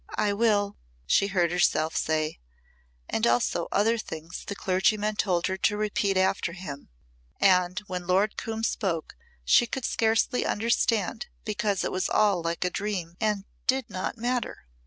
"I 0.17 0.33
will," 0.33 0.77
she 1.05 1.27
heard 1.27 1.51
herself 1.51 1.95
say, 1.95 2.39
and 3.07 3.27
also 3.27 3.67
other 3.71 3.99
things 3.99 4.43
the 4.43 4.55
clergyman 4.55 5.15
told 5.15 5.45
her 5.45 5.57
to 5.57 5.77
repeat 5.77 6.17
after 6.17 6.53
him 6.53 6.89
and 7.39 7.77
when 7.85 8.07
Lord 8.07 8.35
Coombe 8.35 8.63
spoke 8.63 9.15
she 9.45 9.67
could 9.67 9.85
scarcely 9.85 10.43
understand 10.43 11.27
because 11.45 11.83
it 11.83 11.91
was 11.91 12.09
all 12.09 12.41
like 12.41 12.65
a 12.65 12.71
dream 12.71 13.15
and 13.21 13.45
did 13.67 13.91
not 13.91 14.17
matter. 14.17 14.65